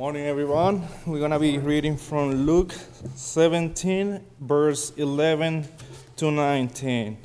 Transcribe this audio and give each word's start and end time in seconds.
Morning, 0.00 0.24
everyone. 0.24 0.88
We're 1.04 1.18
going 1.18 1.30
to 1.30 1.38
be 1.38 1.58
reading 1.58 1.98
from 1.98 2.46
Luke 2.46 2.72
17, 3.16 4.24
verse 4.40 4.94
11 4.96 5.68
to 6.16 6.30
19. 6.30 7.18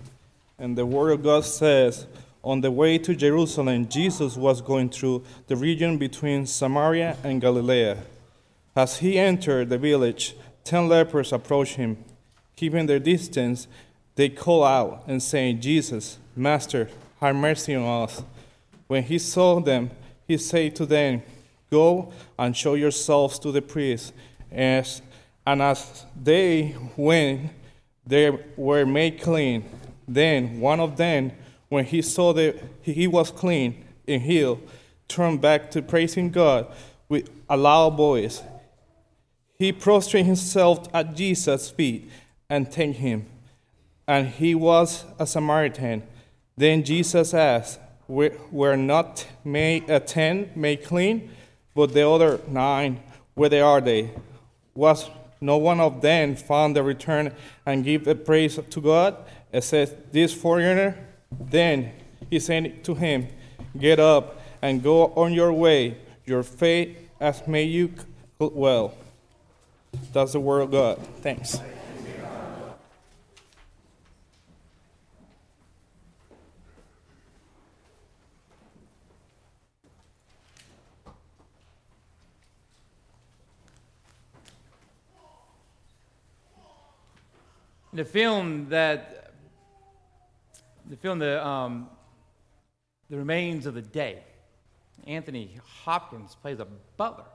And 0.60 0.78
the 0.78 0.86
Word 0.86 1.12
of 1.12 1.24
God 1.24 1.46
says, 1.46 2.06
On 2.44 2.60
the 2.60 2.72
way 2.72 2.98
to 2.98 3.16
Jerusalem, 3.16 3.88
Jesus 3.88 4.36
was 4.36 4.60
going 4.60 4.90
through 4.90 5.24
the 5.48 5.56
region 5.56 5.98
between 5.98 6.46
Samaria 6.46 7.16
and 7.24 7.40
Galilee. 7.40 7.96
As 8.76 8.98
he 8.98 9.18
entered 9.18 9.70
the 9.70 9.78
village, 9.78 10.36
ten 10.66 10.90
lepers 10.90 11.32
approached 11.32 11.76
him. 11.76 12.04
Keeping 12.58 12.88
their 12.88 13.00
distance, 13.00 13.70
they 14.16 14.28
called 14.28 14.66
out 14.66 15.04
and 15.08 15.24
saying, 15.24 15.62
Jesus, 15.62 16.18
Master, 16.36 16.90
have 17.22 17.38
mercy 17.38 17.74
on 17.74 18.04
us. 18.04 18.22
When 18.88 19.04
he 19.04 19.18
saw 19.18 19.62
them, 19.62 19.92
he 20.28 20.38
said 20.38 20.76
to 20.76 20.86
them, 20.86 21.24
Go 21.76 22.14
and 22.40 22.56
show 22.56 22.76
yourselves 22.76 23.38
to 23.40 23.52
the 23.52 23.62
priests. 23.62 24.14
As, 24.50 25.02
and 25.46 25.62
as 25.62 26.06
they 26.16 26.74
went, 26.96 27.52
they 28.08 28.30
were 28.56 28.86
made 28.86 29.22
clean. 29.22 29.66
Then 30.08 30.62
one 30.62 30.80
of 30.80 30.96
them, 30.96 31.34
when 31.68 31.84
he 31.84 32.02
saw 32.02 32.32
that 32.32 32.56
he 32.82 33.08
was 33.08 33.30
clean 33.30 33.84
and 34.08 34.22
healed, 34.22 34.62
turned 35.10 35.42
back 35.42 35.70
to 35.72 35.82
praising 35.82 36.30
God 36.32 36.72
with 37.10 37.30
a 37.50 37.58
loud 37.58 37.98
voice. 37.98 38.42
He 39.60 39.74
prostrated 39.74 40.28
himself 40.28 40.88
at 40.94 41.14
Jesus' 41.14 41.70
feet 41.70 42.10
and 42.50 42.72
thanked 42.72 43.00
him. 43.00 43.26
And 44.08 44.30
he 44.30 44.56
was 44.56 45.04
a 45.20 45.28
Samaritan. 45.28 46.04
Then 46.56 46.86
Jesus 46.86 47.34
asked, 47.34 47.82
Were 48.08 48.78
not 48.78 49.28
made, 49.44 49.92
uh, 49.92 50.00
ten 50.00 50.52
made 50.56 50.86
clean? 50.86 51.32
But 51.76 51.94
the 51.94 52.10
other 52.10 52.40
nine, 52.48 53.02
where 53.36 53.64
are 53.64 53.82
they? 53.82 54.12
Was 54.74 55.10
no 55.42 55.58
one 55.58 55.80
of 55.80 56.02
them 56.02 56.36
found 56.36 56.76
the 56.76 56.82
return 56.82 57.34
and 57.66 57.84
give 57.84 58.06
the 58.06 58.16
praise 58.16 58.58
to 58.58 58.82
God, 58.82 59.18
except 59.52 60.14
this 60.14 60.34
foreigner? 60.34 60.98
Then 61.38 61.92
he 62.30 62.40
said 62.40 62.84
to 62.86 62.96
him, 62.96 63.28
Get 63.78 64.00
up 64.00 64.42
and 64.62 64.82
go 64.82 65.08
on 65.16 65.34
your 65.34 65.52
way. 65.52 65.98
Your 66.26 66.44
faith 66.44 66.98
has 67.20 67.46
made 67.46 67.70
you 67.70 67.94
well. 68.40 68.94
That's 70.14 70.32
the 70.32 70.40
word 70.40 70.62
of 70.62 70.72
God. 70.72 70.98
Thanks. 71.22 71.60
The 87.96 88.04
film 88.06 88.68
that 88.70 89.32
the 90.90 90.98
film 90.98 91.20
the 91.20 91.46
um, 91.46 91.90
the 93.10 93.18
remains 93.18 93.66
of 93.66 93.74
the 93.74 93.82
day. 93.82 94.24
Anthony 95.08 95.58
hopkins 95.84 96.36
plays 96.36 96.60
a 96.60 96.68
butler 96.98 97.26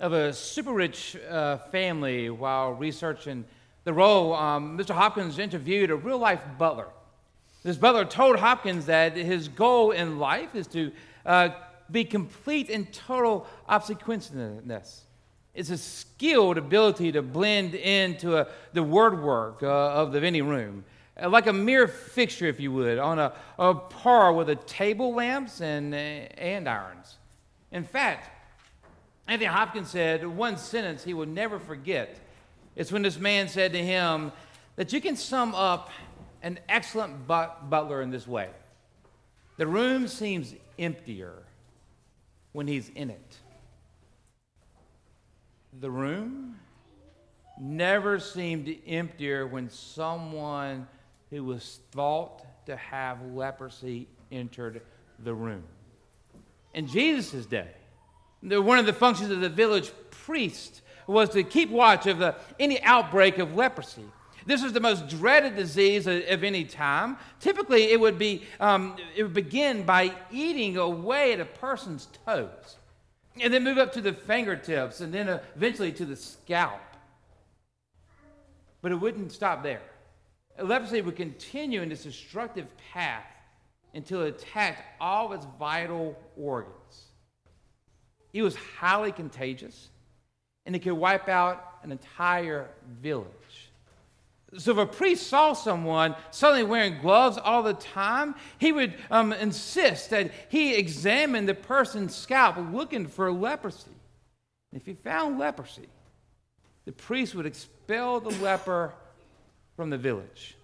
of 0.00 0.12
a 0.12 0.32
super 0.32 0.72
rich 0.72 1.16
uh, 1.28 1.58
family 1.58 2.30
while 2.30 2.72
researching 2.72 3.44
the 3.84 3.92
role 3.92 4.34
um, 4.34 4.76
mr 4.76 4.94
hopkins 4.94 5.38
interviewed 5.38 5.90
a 5.90 5.96
real 5.96 6.18
life 6.18 6.42
butler. 6.58 6.88
This 7.62 7.76
butler 7.76 8.04
told 8.04 8.38
hopkins 8.38 8.86
that 8.86 9.16
his 9.16 9.48
goal 9.48 9.92
in 9.92 10.18
life 10.18 10.54
is 10.54 10.66
to 10.68 10.92
uh, 11.24 11.50
be 11.90 12.04
complete 12.04 12.68
and 12.68 12.92
total 12.92 13.46
obsequiousness 13.68 15.03
it's 15.54 15.70
a 15.70 15.78
skilled 15.78 16.58
ability 16.58 17.12
to 17.12 17.22
blend 17.22 17.74
into 17.74 18.36
a, 18.36 18.48
the 18.72 18.82
word 18.82 19.22
work 19.22 19.62
uh, 19.62 19.66
of 19.66 20.12
the 20.12 20.20
Vinny 20.20 20.42
room, 20.42 20.84
uh, 21.20 21.28
like 21.28 21.46
a 21.46 21.52
mere 21.52 21.86
fixture, 21.86 22.46
if 22.46 22.58
you 22.58 22.72
would, 22.72 22.98
on 22.98 23.18
a, 23.18 23.32
a 23.58 23.74
par 23.74 24.32
with 24.32 24.48
the 24.48 24.56
table 24.56 25.14
lamps 25.14 25.60
and, 25.60 25.94
uh, 25.94 25.96
and 25.96 26.68
irons. 26.68 27.16
In 27.70 27.84
fact, 27.84 28.30
Anthony 29.28 29.46
Hopkins 29.46 29.90
said 29.90 30.26
one 30.26 30.58
sentence 30.58 31.04
he 31.04 31.14
will 31.14 31.26
never 31.26 31.58
forget. 31.58 32.18
It's 32.74 32.90
when 32.90 33.02
this 33.02 33.18
man 33.18 33.48
said 33.48 33.72
to 33.72 33.82
him 33.82 34.32
that 34.76 34.92
you 34.92 35.00
can 35.00 35.16
sum 35.16 35.54
up 35.54 35.90
an 36.42 36.58
excellent 36.68 37.26
but- 37.26 37.70
butler 37.70 38.02
in 38.02 38.10
this 38.10 38.26
way 38.26 38.50
the 39.56 39.66
room 39.66 40.08
seems 40.08 40.54
emptier 40.78 41.32
when 42.52 42.66
he's 42.66 42.88
in 42.90 43.08
it 43.08 43.38
the 45.80 45.90
room 45.90 46.56
never 47.60 48.18
seemed 48.18 48.74
emptier 48.86 49.46
when 49.46 49.70
someone 49.70 50.86
who 51.30 51.44
was 51.44 51.80
thought 51.92 52.44
to 52.66 52.76
have 52.76 53.22
leprosy 53.32 54.08
entered 54.30 54.82
the 55.20 55.34
room. 55.34 55.64
In 56.74 56.86
Jesus' 56.86 57.46
day, 57.46 57.68
one 58.42 58.78
of 58.78 58.86
the 58.86 58.92
functions 58.92 59.30
of 59.30 59.40
the 59.40 59.48
village 59.48 59.92
priest 60.10 60.82
was 61.06 61.28
to 61.30 61.42
keep 61.42 61.70
watch 61.70 62.06
of 62.06 62.18
the, 62.18 62.34
any 62.58 62.82
outbreak 62.82 63.38
of 63.38 63.54
leprosy. 63.54 64.04
This 64.46 64.62
was 64.62 64.72
the 64.72 64.80
most 64.80 65.08
dreaded 65.08 65.56
disease 65.56 66.06
of, 66.06 66.44
any 66.44 66.64
time. 66.64 67.16
Typically, 67.40 67.84
it 67.84 68.00
would, 68.00 68.18
be, 68.18 68.42
um, 68.60 68.96
it 69.16 69.22
would 69.22 69.32
begin 69.32 69.84
by 69.84 70.12
eating 70.30 70.76
away 70.76 71.32
at 71.32 71.40
a 71.40 71.46
person's 71.46 72.08
toes 72.26 72.76
and 73.40 73.52
then 73.52 73.64
move 73.64 73.78
up 73.78 73.92
to 73.92 74.00
the 74.00 74.12
fingertips, 74.12 75.00
and 75.00 75.12
then 75.12 75.40
eventually 75.56 75.92
to 75.92 76.04
the 76.04 76.16
scalp. 76.16 76.80
But 78.80 78.92
it 78.92 78.96
wouldn't 78.96 79.32
stop 79.32 79.62
there. 79.62 79.82
Leprosy 80.62 81.00
would 81.00 81.16
continue 81.16 81.82
in 81.82 81.88
this 81.88 82.04
destructive 82.04 82.66
path 82.92 83.26
until 83.94 84.22
it 84.22 84.42
attacked 84.42 84.82
all 85.00 85.26
of 85.26 85.32
its 85.32 85.46
vital 85.58 86.18
organs. 86.36 87.06
It 88.32 88.42
was 88.42 88.56
highly 88.56 89.12
contagious, 89.12 89.88
and 90.66 90.74
it 90.74 90.80
could 90.80 90.94
wipe 90.94 91.28
out 91.28 91.78
an 91.82 91.92
entire 91.92 92.68
village. 93.00 93.28
So 94.56 94.72
if 94.72 94.78
a 94.78 94.86
priest 94.86 95.26
saw 95.26 95.52
someone 95.52 96.14
suddenly 96.30 96.64
wearing 96.64 97.00
gloves 97.00 97.38
all 97.38 97.62
the 97.62 97.74
time, 97.74 98.34
he 98.58 98.72
would 98.72 98.94
um, 99.10 99.32
insist 99.32 100.10
that 100.10 100.30
he 100.48 100.74
examine 100.74 101.46
the 101.46 101.54
person's 101.54 102.14
scalp 102.14 102.56
looking 102.72 103.06
for 103.06 103.32
leprosy. 103.32 103.90
If 104.72 104.86
he 104.86 104.94
found 104.94 105.38
leprosy, 105.38 105.88
the 106.84 106.92
priest 106.92 107.34
would 107.34 107.46
expel 107.46 108.20
the 108.20 108.30
leper 108.42 108.92
from 109.76 109.90
the 109.90 109.98
village. 109.98 110.56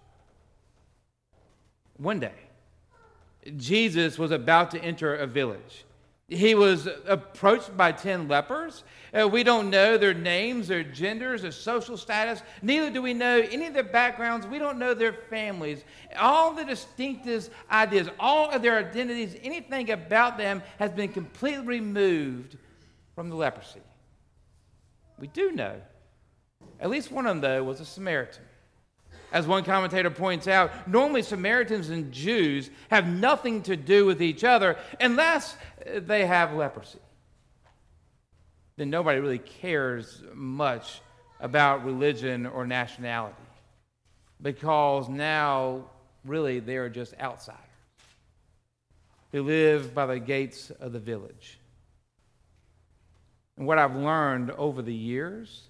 One 1.96 2.20
day, 2.20 2.32
Jesus 3.56 4.18
was 4.18 4.30
about 4.30 4.70
to 4.72 4.82
enter 4.82 5.14
a 5.14 5.26
village. 5.26 5.84
He 6.30 6.54
was 6.54 6.88
approached 7.08 7.76
by 7.76 7.90
10 7.90 8.28
lepers. 8.28 8.84
Uh, 9.12 9.26
we 9.26 9.42
don't 9.42 9.68
know 9.68 9.98
their 9.98 10.14
names, 10.14 10.68
their 10.68 10.84
genders, 10.84 11.42
their 11.42 11.50
social 11.50 11.96
status. 11.96 12.40
Neither 12.62 12.88
do 12.88 13.02
we 13.02 13.14
know 13.14 13.40
any 13.50 13.66
of 13.66 13.74
their 13.74 13.82
backgrounds. 13.82 14.46
We 14.46 14.60
don't 14.60 14.78
know 14.78 14.94
their 14.94 15.12
families. 15.12 15.82
All 16.16 16.54
the 16.54 16.64
distinctive 16.64 17.50
ideas, 17.68 18.08
all 18.20 18.48
of 18.48 18.62
their 18.62 18.78
identities, 18.78 19.34
anything 19.42 19.90
about 19.90 20.38
them 20.38 20.62
has 20.78 20.92
been 20.92 21.12
completely 21.12 21.66
removed 21.66 22.56
from 23.16 23.28
the 23.28 23.34
leprosy. 23.34 23.82
We 25.18 25.26
do 25.26 25.50
know. 25.50 25.82
At 26.78 26.90
least 26.90 27.10
one 27.10 27.26
of 27.26 27.30
them, 27.30 27.40
though, 27.40 27.64
was 27.64 27.80
a 27.80 27.84
Samaritan. 27.84 28.44
As 29.32 29.46
one 29.46 29.64
commentator 29.64 30.10
points 30.10 30.48
out, 30.48 30.88
normally 30.88 31.22
Samaritans 31.22 31.90
and 31.90 32.10
Jews 32.12 32.70
have 32.90 33.06
nothing 33.06 33.62
to 33.62 33.76
do 33.76 34.04
with 34.04 34.20
each 34.20 34.42
other 34.42 34.76
unless 34.98 35.56
uh, 35.86 36.00
they 36.00 36.26
have 36.26 36.52
leprosy. 36.52 36.98
Then 38.76 38.90
nobody 38.90 39.20
really 39.20 39.38
cares 39.38 40.22
much 40.34 41.00
about 41.38 41.84
religion 41.84 42.46
or 42.46 42.66
nationality 42.66 43.36
because 44.42 45.08
now, 45.08 45.84
really, 46.24 46.60
they 46.60 46.76
are 46.76 46.88
just 46.88 47.14
outsiders 47.20 47.60
who 49.32 49.42
live 49.42 49.94
by 49.94 50.06
the 50.06 50.18
gates 50.18 50.70
of 50.70 50.92
the 50.92 50.98
village. 50.98 51.58
And 53.56 53.66
what 53.66 53.78
I've 53.78 53.94
learned 53.94 54.50
over 54.52 54.82
the 54.82 54.94
years 54.94 55.68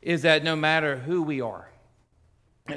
is 0.00 0.22
that 0.22 0.44
no 0.44 0.54
matter 0.54 0.96
who 0.96 1.22
we 1.22 1.40
are, 1.40 1.71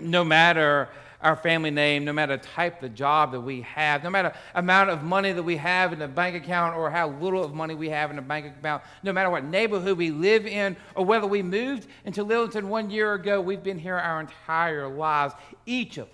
no 0.01 0.23
matter 0.23 0.89
our 1.21 1.35
family 1.35 1.71
name, 1.71 2.05
no 2.05 2.13
matter 2.13 2.37
type 2.37 2.83
of 2.83 2.93
job 2.93 3.31
that 3.31 3.41
we 3.41 3.61
have, 3.61 4.03
no 4.03 4.09
matter 4.09 4.33
amount 4.53 4.89
of 4.89 5.03
money 5.03 5.31
that 5.31 5.41
we 5.41 5.57
have 5.57 5.91
in 5.91 5.99
the 5.99 6.07
bank 6.07 6.35
account 6.35 6.75
or 6.75 6.89
how 6.91 7.09
little 7.09 7.43
of 7.43 7.53
money 7.53 7.73
we 7.73 7.89
have 7.89 8.09
in 8.09 8.15
the 8.15 8.21
bank 8.21 8.45
account, 8.45 8.83
no 9.01 9.11
matter 9.11 9.29
what 9.29 9.43
neighborhood 9.43 9.97
we 9.97 10.11
live 10.11 10.45
in 10.45 10.75
or 10.93 11.03
whether 11.03 11.25
we 11.25 11.41
moved 11.41 11.87
into 12.03 12.23
Lillington 12.23 12.65
one 12.65 12.91
year 12.91 13.13
ago, 13.13 13.41
we've 13.41 13.63
been 13.63 13.79
here 13.79 13.95
our 13.95 14.19
entire 14.19 14.87
lives, 14.87 15.33
each 15.65 15.97
of 15.97 16.05
us. 16.05 16.11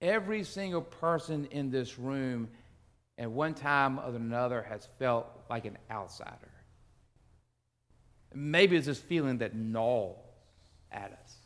Every 0.00 0.42
single 0.44 0.82
person 0.82 1.46
in 1.50 1.70
this 1.70 1.98
room 1.98 2.48
at 3.18 3.30
one 3.30 3.54
time 3.54 4.00
or 4.00 4.14
another 4.16 4.62
has 4.62 4.88
felt 4.98 5.26
like 5.48 5.66
an 5.66 5.76
outsider. 5.90 6.50
Maybe 8.34 8.76
it's 8.76 8.86
this 8.86 8.98
feeling 8.98 9.38
that 9.38 9.54
gnaws 9.54 10.16
at 10.90 11.12
us, 11.12 11.36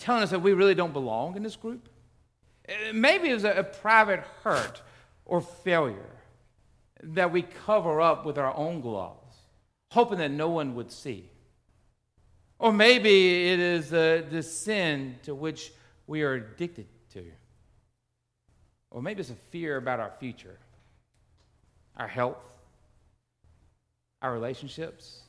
telling 0.00 0.22
us 0.22 0.30
that 0.30 0.40
we 0.40 0.52
really 0.52 0.74
don't 0.74 0.92
belong 0.92 1.36
in 1.36 1.42
this 1.42 1.56
group. 1.56 1.88
Uh, 2.68 2.92
maybe 2.92 3.28
it's 3.28 3.44
a, 3.44 3.52
a 3.52 3.64
private 3.64 4.20
hurt 4.42 4.82
or 5.24 5.40
failure 5.40 6.10
that 7.02 7.30
we 7.30 7.42
cover 7.42 8.00
up 8.00 8.26
with 8.26 8.38
our 8.38 8.54
own 8.56 8.80
gloves, 8.80 9.36
hoping 9.90 10.18
that 10.18 10.30
no 10.30 10.48
one 10.48 10.74
would 10.74 10.90
see. 10.90 11.30
Or 12.58 12.72
maybe 12.72 13.50
it 13.52 13.60
is 13.60 13.92
uh, 13.92 14.22
the 14.30 14.42
sin 14.42 15.18
to 15.22 15.34
which 15.34 15.72
we 16.06 16.22
are 16.22 16.34
addicted 16.34 16.86
to. 17.14 17.24
Or 18.90 19.00
maybe 19.00 19.20
it's 19.20 19.30
a 19.30 19.34
fear 19.50 19.76
about 19.76 20.00
our 20.00 20.12
future, 20.18 20.58
our 21.96 22.08
health, 22.08 22.36
our 24.20 24.32
relationships. 24.32 25.20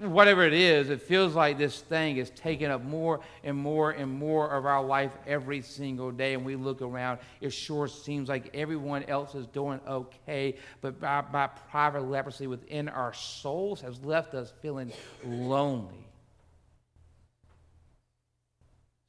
Whatever 0.00 0.44
it 0.44 0.54
is, 0.54 0.88
it 0.88 1.02
feels 1.02 1.34
like 1.34 1.58
this 1.58 1.80
thing 1.82 2.16
is 2.16 2.30
taking 2.30 2.68
up 2.68 2.82
more 2.82 3.20
and 3.44 3.54
more 3.54 3.90
and 3.90 4.10
more 4.10 4.48
of 4.50 4.64
our 4.64 4.82
life 4.82 5.12
every 5.26 5.60
single 5.60 6.10
day. 6.10 6.32
And 6.32 6.42
we 6.42 6.56
look 6.56 6.80
around, 6.80 7.18
it 7.42 7.50
sure 7.50 7.86
seems 7.86 8.26
like 8.26 8.48
everyone 8.54 9.04
else 9.04 9.34
is 9.34 9.46
doing 9.46 9.78
okay, 9.86 10.56
but 10.80 11.02
my, 11.02 11.22
my 11.30 11.46
private 11.48 12.00
leprosy 12.00 12.46
within 12.46 12.88
our 12.88 13.12
souls 13.12 13.82
has 13.82 14.02
left 14.02 14.32
us 14.32 14.54
feeling 14.62 14.90
lonely. 15.22 16.06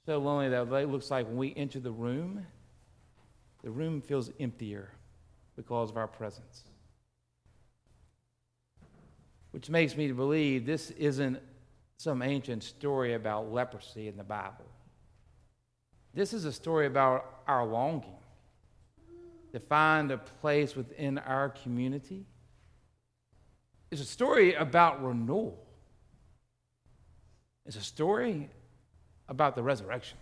So 0.05 0.17
lonely 0.17 0.49
that 0.49 0.67
it 0.73 0.89
looks 0.89 1.09
like 1.09 1.25
when 1.25 1.37
we 1.37 1.53
enter 1.55 1.79
the 1.79 1.91
room, 1.91 2.45
the 3.63 3.71
room 3.71 4.01
feels 4.01 4.29
emptier 4.41 4.89
because 5.55 5.89
of 5.89 5.95
our 5.95 6.07
presence 6.07 6.63
which 9.51 9.69
makes 9.69 9.95
me 9.95 10.11
believe 10.11 10.65
this 10.65 10.91
isn't 10.91 11.39
some 11.97 12.21
ancient 12.21 12.63
story 12.63 13.13
about 13.13 13.51
leprosy 13.51 14.07
in 14.07 14.17
the 14.17 14.23
Bible. 14.23 14.65
This 16.13 16.33
is 16.33 16.45
a 16.45 16.51
story 16.51 16.87
about 16.87 17.41
our 17.47 17.65
longing 17.65 18.15
to 19.53 19.59
find 19.59 20.11
a 20.11 20.17
place 20.17 20.75
within 20.75 21.17
our 21.19 21.49
community. 21.49 22.25
It's 23.91 24.01
a 24.01 24.05
story 24.05 24.53
about 24.55 25.03
renewal. 25.03 25.61
It's 27.65 27.75
a 27.75 27.81
story 27.81 28.49
about 29.27 29.55
the 29.55 29.63
resurrection. 29.63 30.17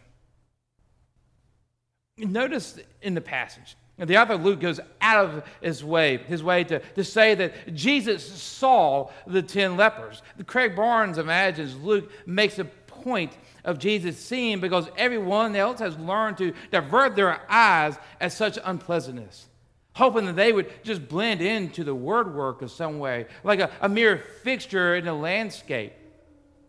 Notice 2.18 2.78
in 3.02 3.14
the 3.14 3.22
passage, 3.22 3.76
the 4.08 4.18
author 4.18 4.36
Luke 4.36 4.62
goes 4.62 4.80
out 5.02 5.26
of 5.26 5.44
his 5.62 5.84
way, 5.84 6.18
his 6.18 6.42
way 6.42 6.64
to, 6.64 6.80
to 6.80 7.04
say 7.04 7.36
that 7.36 7.74
Jesus 7.76 8.26
saw 8.26 9.10
the 9.28 9.42
ten 9.42 9.76
lepers. 9.76 10.22
Craig 10.48 10.76
Barnes 10.76 11.18
imagines 11.18 11.76
Luke 11.76 12.10
makes 12.26 12.60
a 12.60 12.66
point 12.66 13.38
of 13.66 13.78
Jesus 13.78 14.18
seeing 14.18 14.60
because 14.60 14.90
everyone 14.98 15.56
else 15.56 15.80
has 15.80 15.98
learned 15.98 16.38
to 16.38 16.54
divert 16.72 17.16
their 17.16 17.42
eyes 17.50 17.98
at 18.22 18.32
such 18.32 18.58
unpleasantness, 18.64 19.48
hoping 19.94 20.26
that 20.26 20.36
they 20.36 20.54
would 20.54 20.72
just 20.84 21.08
blend 21.08 21.42
into 21.42 21.84
the 21.84 21.96
word 21.96 22.34
work 22.34 22.62
of 22.62 22.72
some 22.72 23.00
way, 23.00 23.26
like 23.44 23.60
a, 23.60 23.70
a 23.82 23.90
mere 23.90 24.24
fixture 24.44 24.96
in 24.96 25.06
the 25.06 25.14
landscape 25.14 25.94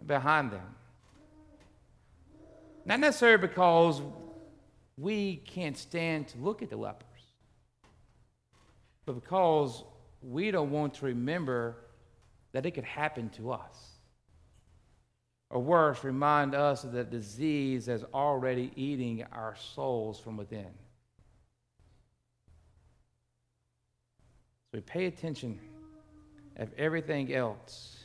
behind 0.05 0.51
them. 0.51 0.75
Not 2.85 2.99
necessarily 2.99 3.47
because 3.47 4.03
we 4.99 5.37
can't 5.37 5.79
stand 5.79 6.29
to 6.29 6.39
look 6.39 6.63
at 6.63 6.71
the 6.71 6.77
lepers 6.77 7.07
but 9.11 9.21
because 9.21 9.83
we 10.23 10.53
don't 10.53 10.71
want 10.71 10.95
to 10.95 11.07
remember 11.07 11.75
that 12.53 12.65
it 12.65 12.71
could 12.73 12.85
happen 12.85 13.29
to 13.31 13.51
us. 13.51 13.91
Or 15.51 15.61
worse, 15.61 16.05
remind 16.05 16.55
us 16.55 16.83
that 16.83 17.11
disease 17.11 17.89
is 17.89 18.05
already 18.15 18.71
eating 18.77 19.25
our 19.33 19.57
souls 19.75 20.21
from 20.21 20.37
within. 20.37 20.71
So 24.71 24.75
we 24.75 24.81
pay 24.81 25.07
attention 25.07 25.59
of 26.57 26.71
everything 26.79 27.35
else 27.35 28.05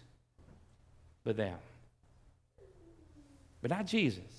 but 1.24 1.38
them. 1.38 1.60
But 3.62 3.69
not 3.69 3.86
Jesus 3.86 4.35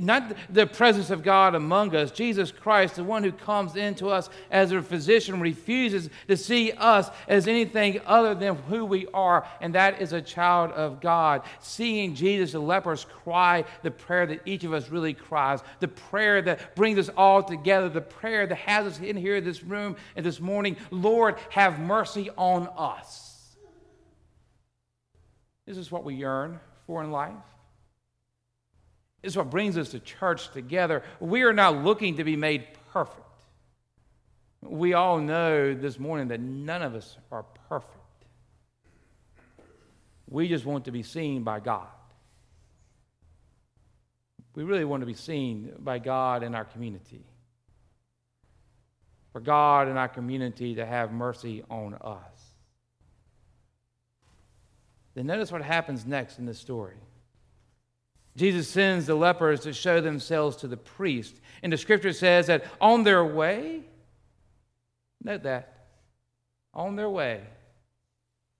not 0.00 0.36
the 0.50 0.66
presence 0.66 1.10
of 1.10 1.22
God 1.22 1.54
among 1.54 1.94
us. 1.94 2.10
Jesus 2.10 2.52
Christ, 2.52 2.96
the 2.96 3.04
one 3.04 3.22
who 3.22 3.32
comes 3.32 3.76
into 3.76 4.08
us 4.08 4.28
as 4.50 4.72
a 4.72 4.82
physician, 4.82 5.40
refuses 5.40 6.10
to 6.28 6.36
see 6.36 6.72
us 6.72 7.10
as 7.28 7.48
anything 7.48 8.00
other 8.06 8.34
than 8.34 8.56
who 8.56 8.84
we 8.84 9.06
are, 9.14 9.46
and 9.60 9.74
that 9.74 10.00
is 10.00 10.12
a 10.12 10.22
child 10.22 10.70
of 10.72 11.00
God. 11.00 11.42
Seeing 11.60 12.14
Jesus, 12.14 12.52
the 12.52 12.58
lepers, 12.58 13.04
cry 13.04 13.64
the 13.82 13.90
prayer 13.90 14.26
that 14.26 14.42
each 14.44 14.64
of 14.64 14.72
us 14.72 14.90
really 14.90 15.14
cries, 15.14 15.60
the 15.80 15.88
prayer 15.88 16.42
that 16.42 16.74
brings 16.76 16.98
us 16.98 17.10
all 17.16 17.42
together, 17.42 17.88
the 17.88 18.00
prayer 18.00 18.46
that 18.46 18.56
has 18.56 18.86
us 18.86 19.00
in 19.00 19.16
here 19.16 19.36
in 19.36 19.44
this 19.44 19.62
room 19.62 19.96
and 20.14 20.24
this 20.24 20.40
morning 20.40 20.76
Lord, 20.90 21.36
have 21.50 21.78
mercy 21.78 22.30
on 22.36 22.68
us. 22.76 23.56
This 25.66 25.76
is 25.76 25.90
what 25.90 26.04
we 26.04 26.14
yearn 26.14 26.60
for 26.86 27.02
in 27.02 27.10
life 27.10 27.34
is 29.22 29.36
what 29.36 29.50
brings 29.50 29.76
us 29.76 29.90
to 29.90 29.98
church 29.98 30.50
together. 30.52 31.02
We 31.20 31.42
are 31.42 31.52
not 31.52 31.82
looking 31.84 32.16
to 32.16 32.24
be 32.24 32.36
made 32.36 32.66
perfect. 32.92 33.22
We 34.62 34.94
all 34.94 35.18
know 35.18 35.74
this 35.74 35.98
morning 35.98 36.28
that 36.28 36.40
none 36.40 36.82
of 36.82 36.94
us 36.94 37.16
are 37.30 37.44
perfect. 37.68 37.92
We 40.28 40.48
just 40.48 40.64
want 40.64 40.86
to 40.86 40.90
be 40.90 41.02
seen 41.02 41.42
by 41.44 41.60
God. 41.60 41.86
We 44.54 44.64
really 44.64 44.84
want 44.84 45.02
to 45.02 45.06
be 45.06 45.14
seen 45.14 45.72
by 45.78 45.98
God 45.98 46.42
in 46.42 46.54
our 46.54 46.64
community. 46.64 47.24
For 49.32 49.40
God 49.40 49.88
in 49.88 49.96
our 49.96 50.08
community 50.08 50.76
to 50.76 50.86
have 50.86 51.12
mercy 51.12 51.62
on 51.70 51.94
us. 51.94 52.22
Then 55.14 55.26
notice 55.26 55.52
what 55.52 55.62
happens 55.62 56.06
next 56.06 56.38
in 56.38 56.46
this 56.46 56.58
story. 56.58 56.96
Jesus 58.36 58.68
sends 58.68 59.06
the 59.06 59.14
lepers 59.14 59.60
to 59.60 59.72
show 59.72 60.00
themselves 60.00 60.56
to 60.58 60.68
the 60.68 60.76
priest. 60.76 61.40
And 61.62 61.72
the 61.72 61.78
scripture 61.78 62.12
says 62.12 62.46
that 62.48 62.64
on 62.80 63.02
their 63.02 63.24
way, 63.24 63.82
note 65.24 65.42
that, 65.44 65.86
on 66.74 66.96
their 66.96 67.08
way, 67.08 67.40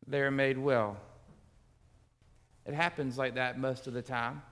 they 0.06 0.20
are 0.20 0.30
made 0.30 0.56
well. 0.56 0.96
It 2.64 2.74
happens 2.74 3.18
like 3.18 3.34
that 3.34 3.58
most 3.58 3.86
of 3.86 3.92
the 3.92 4.02
time. 4.02 4.42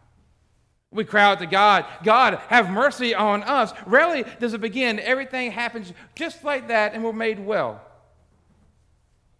We 0.90 1.04
cry 1.04 1.24
out 1.24 1.40
to 1.40 1.46
God, 1.46 1.86
God, 2.04 2.38
have 2.48 2.70
mercy 2.70 3.14
on 3.14 3.42
us. 3.42 3.72
Rarely 3.86 4.24
does 4.38 4.52
it 4.52 4.60
begin. 4.60 5.00
Everything 5.00 5.50
happens 5.50 5.92
just 6.14 6.44
like 6.44 6.68
that, 6.68 6.94
and 6.94 7.02
we're 7.02 7.12
made 7.12 7.44
well. 7.44 7.80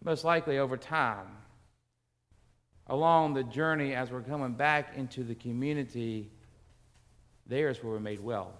Most 0.03 0.25
likely 0.25 0.59
over 0.59 0.77
time 0.77 1.27
along 2.89 3.35
the 3.35 3.45
journey 3.45 3.95
as 3.95 4.11
we're 4.11 4.23
coming 4.23 4.53
back 4.53 4.97
into 4.97 5.25
the 5.25 5.35
community, 5.35 6.31
there's 7.47 7.83
where 7.83 7.95
we're 7.95 8.01
made 8.01 8.21
well. 8.21 8.53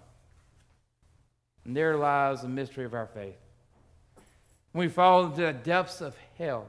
And 1.65 1.77
there 1.77 1.97
lies 1.97 2.43
the 2.43 2.49
mystery 2.49 2.85
of 2.85 2.95
our 2.95 3.07
faith. 3.07 3.37
When 4.73 4.87
we 4.87 4.93
fall 4.93 5.27
into 5.27 5.43
the 5.43 5.53
depths 5.53 6.01
of 6.01 6.17
hell, 6.37 6.67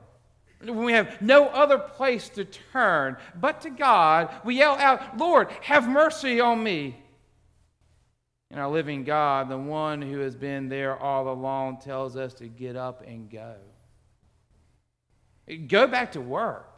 when 0.59 0.83
we 0.85 0.93
have 0.93 1.21
no 1.21 1.47
other 1.47 1.77
place 1.77 2.29
to 2.29 2.45
turn 2.45 3.17
but 3.39 3.61
to 3.61 3.69
God, 3.69 4.29
we 4.43 4.55
yell 4.55 4.75
out, 4.75 5.17
Lord, 5.17 5.49
have 5.61 5.87
mercy 5.87 6.39
on 6.39 6.63
me. 6.63 6.97
And 8.51 8.59
our 8.59 8.69
living 8.69 9.03
God, 9.03 9.49
the 9.49 9.57
one 9.57 10.01
who 10.01 10.19
has 10.19 10.35
been 10.35 10.69
there 10.69 10.97
all 10.97 11.29
along, 11.29 11.81
tells 11.81 12.15
us 12.15 12.33
to 12.35 12.47
get 12.47 12.75
up 12.75 13.03
and 13.05 13.29
go. 13.29 13.55
Go 15.67 15.87
back 15.87 16.13
to 16.13 16.21
work. 16.21 16.74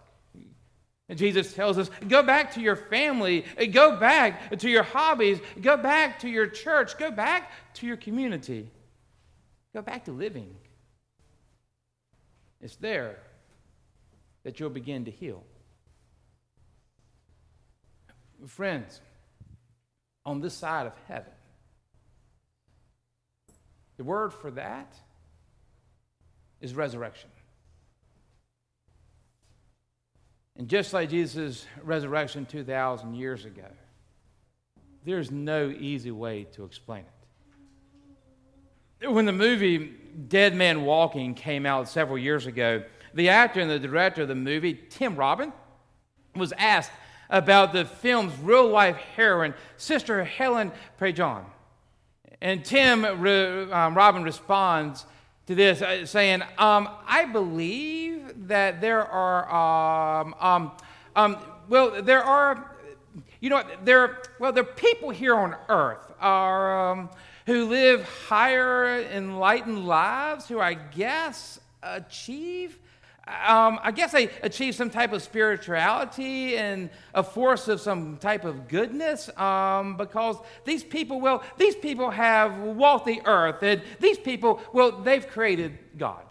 And 1.09 1.17
Jesus 1.17 1.53
tells 1.53 1.77
us 1.77 1.89
go 2.07 2.21
back 2.21 2.53
to 2.55 2.61
your 2.61 2.75
family, 2.75 3.45
go 3.71 3.97
back 3.97 4.57
to 4.59 4.69
your 4.69 4.83
hobbies, 4.83 5.39
go 5.61 5.77
back 5.77 6.19
to 6.19 6.29
your 6.29 6.47
church, 6.47 6.97
go 6.97 7.11
back 7.11 7.51
to 7.75 7.87
your 7.87 7.97
community, 7.97 8.69
go 9.73 9.81
back 9.81 10.05
to 10.05 10.11
living. 10.11 10.53
It's 12.59 12.75
there 12.75 13.19
that 14.43 14.59
you'll 14.59 14.69
begin 14.69 15.05
to 15.05 15.11
heal. 15.11 15.43
Friends, 18.45 18.99
on 20.25 20.41
this 20.41 20.53
side 20.53 20.87
of 20.87 20.93
heaven, 21.07 21.31
the 23.95 24.03
word 24.03 24.33
for 24.33 24.51
that 24.51 24.93
is 26.61 26.73
resurrection. 26.75 27.29
And 30.57 30.67
just 30.67 30.91
like 30.91 31.09
Jesus' 31.09 31.65
resurrection 31.83 32.45
2,000 32.45 33.13
years 33.13 33.45
ago, 33.45 33.67
there's 35.05 35.31
no 35.31 35.69
easy 35.69 36.11
way 36.11 36.45
to 36.53 36.65
explain 36.65 37.05
it. 38.99 39.11
When 39.11 39.25
the 39.25 39.31
movie 39.31 39.93
Dead 40.27 40.55
Man 40.55 40.83
Walking 40.83 41.35
came 41.35 41.67
out 41.67 41.87
several 41.87 42.17
years 42.17 42.47
ago, 42.47 42.83
the 43.13 43.29
actor 43.29 43.59
and 43.59 43.69
the 43.69 43.79
director 43.79 44.23
of 44.23 44.27
the 44.27 44.35
movie, 44.35 44.73
Tim 44.89 45.15
Robbins, 45.15 45.53
was 46.35 46.51
asked 46.57 46.91
about 47.29 47.73
the 47.73 47.85
film's 47.85 48.33
real 48.39 48.67
life 48.67 48.95
heroine, 48.95 49.53
Sister 49.77 50.23
Helen 50.23 50.71
Prejean. 50.99 51.45
And 52.41 52.65
Tim 52.65 53.05
um, 53.05 53.95
Robbins 53.95 54.25
responds 54.25 55.05
to 55.47 55.55
this 55.55 55.81
uh, 55.81 56.05
saying, 56.05 56.41
um, 56.57 56.89
I 57.07 57.25
believe 57.25 58.47
that 58.47 58.81
there 58.81 59.05
are, 59.05 60.21
um, 60.21 60.35
um, 60.39 60.71
um 61.15 61.37
well, 61.69 62.01
there 62.01 62.23
are, 62.23 62.75
you 63.39 63.49
know, 63.49 63.63
there, 63.83 64.21
well, 64.39 64.51
there 64.51 64.63
are 64.63 64.73
people 64.73 65.09
here 65.09 65.35
on 65.35 65.55
earth 65.69 66.11
are, 66.19 66.91
um, 66.91 67.09
who 67.45 67.65
live 67.65 68.03
higher, 68.03 69.01
enlightened 69.03 69.87
lives, 69.87 70.49
who 70.49 70.59
I 70.59 70.73
guess 70.73 71.59
achieve 71.81 72.77
um, 73.27 73.79
I 73.83 73.91
guess 73.91 74.13
they 74.13 74.29
achieve 74.41 74.73
some 74.75 74.89
type 74.89 75.11
of 75.11 75.21
spirituality 75.21 76.55
and 76.55 76.89
a 77.13 77.23
force 77.23 77.67
of 77.67 77.81
some 77.81 78.17
type 78.17 78.45
of 78.45 78.69
goodness 78.69 79.29
um, 79.37 79.97
because 79.97 80.37
these 80.63 80.83
people, 80.83 81.19
well, 81.19 81.43
these 81.57 81.75
people 81.75 82.09
have 82.09 82.57
walked 82.57 83.05
the 83.05 83.21
earth 83.25 83.61
and 83.63 83.81
these 83.99 84.17
people, 84.17 84.61
well, 84.71 84.91
they've 85.01 85.27
created 85.27 85.77
God. 85.97 86.23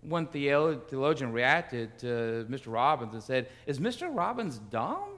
One 0.00 0.28
theologian 0.28 1.32
reacted 1.32 1.98
to 1.98 2.46
Mr. 2.48 2.72
Robbins 2.72 3.12
and 3.12 3.22
said, 3.22 3.48
Is 3.66 3.80
Mr. 3.80 4.08
Robbins 4.14 4.58
dumb 4.70 5.10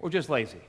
or 0.00 0.10
just 0.10 0.28
lazy? 0.28 0.60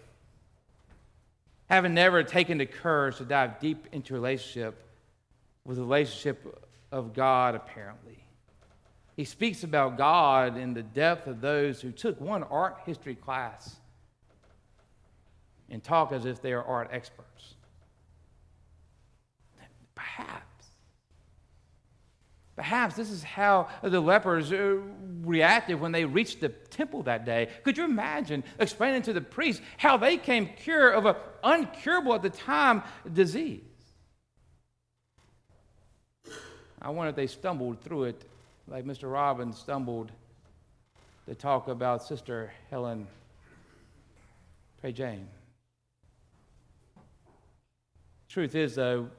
Having 1.70 1.96
never 1.96 2.22
taken 2.22 2.60
the 2.60 2.68
courage 2.68 3.18
to 3.18 3.26
dive 3.26 3.60
deep 3.60 3.88
into 3.92 4.14
relationship 4.14 4.84
with 5.66 5.80
a 5.80 5.82
relationship 5.82 6.69
of 6.92 7.14
God, 7.14 7.56
apparently. 7.56 8.24
He 9.16 9.26
speaks 9.26 9.64
about 9.64 9.98
God 9.98 10.58
in 10.58 10.74
the 10.74 10.84
depth 10.84 11.28
of 11.28 11.42
those 11.42 11.82
who 11.82 11.92
took 11.92 12.22
one 12.22 12.44
art 12.44 12.78
history 12.86 13.16
class 13.16 13.76
and 15.70 15.84
talk 15.84 16.12
as 16.12 16.26
if 16.26 16.42
they 16.42 16.54
are 16.54 16.64
art 16.64 16.90
experts. 16.92 17.56
Perhaps. 19.94 20.46
Perhaps 22.56 22.96
this 22.96 23.10
is 23.10 23.24
how 23.24 23.68
the 23.82 24.00
lepers 24.00 24.52
uh, 24.52 24.78
reacted 25.22 25.80
when 25.80 25.92
they 25.92 26.06
reached 26.06 26.42
the 26.42 26.50
temple 26.50 27.04
that 27.04 27.26
day. 27.26 27.50
Could 27.64 27.78
you 27.78 27.86
imagine 27.86 28.44
explaining 28.60 29.02
to 29.04 29.14
the 29.14 29.22
priest 29.22 29.62
how 29.78 29.98
they 29.98 30.18
came 30.18 30.48
cure 30.48 30.90
of 30.92 31.06
an 31.06 31.16
uncurable 31.44 32.16
at 32.16 32.22
the 32.22 32.30
time 32.30 32.84
disease? 33.14 33.69
I 36.82 36.90
wonder 36.90 37.10
if 37.10 37.16
they 37.16 37.28
stumbled 37.28 37.82
through 37.82 38.06
it 38.06 38.26
like 38.68 38.86
Mr. 38.86 39.12
Robbins 39.12 39.58
stumbled 39.58 40.12
to 41.28 41.36
talk 41.36 41.68
about 41.68 42.04
Sister 42.04 42.52
Helen 42.70 43.08
Prejean. 44.82 45.26
Truth 48.30 48.56
is, 48.56 48.76
though, 48.76 49.10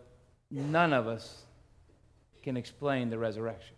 none 0.51 0.93
of 0.93 1.07
us 1.07 1.43
can 2.43 2.57
explain 2.57 3.11
the 3.11 3.19
resurrection. 3.19 3.75